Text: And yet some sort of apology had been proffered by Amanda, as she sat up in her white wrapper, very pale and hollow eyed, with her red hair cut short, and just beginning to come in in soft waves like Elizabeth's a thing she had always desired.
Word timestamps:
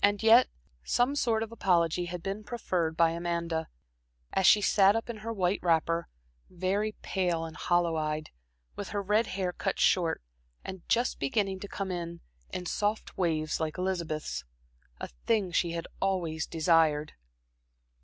And 0.00 0.22
yet 0.22 0.48
some 0.84 1.14
sort 1.14 1.42
of 1.42 1.52
apology 1.52 2.06
had 2.06 2.22
been 2.22 2.44
proffered 2.44 2.96
by 2.96 3.10
Amanda, 3.10 3.68
as 4.32 4.46
she 4.46 4.62
sat 4.62 4.96
up 4.96 5.10
in 5.10 5.18
her 5.18 5.34
white 5.34 5.58
wrapper, 5.62 6.08
very 6.48 6.92
pale 7.02 7.44
and 7.44 7.56
hollow 7.58 7.96
eyed, 7.96 8.30
with 8.74 8.88
her 8.88 9.02
red 9.02 9.26
hair 9.26 9.52
cut 9.52 9.78
short, 9.78 10.22
and 10.64 10.88
just 10.88 11.18
beginning 11.18 11.60
to 11.60 11.68
come 11.68 11.90
in 11.90 12.20
in 12.48 12.64
soft 12.64 13.18
waves 13.18 13.60
like 13.60 13.76
Elizabeth's 13.76 14.44
a 14.98 15.08
thing 15.26 15.52
she 15.52 15.72
had 15.72 15.86
always 16.00 16.46
desired. 16.46 17.12